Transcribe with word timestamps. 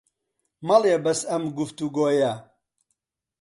مەڵێ 0.67 0.95
بەس 1.05 1.21
ئەم 1.29 1.43
گوفتوگۆیە 1.57 2.33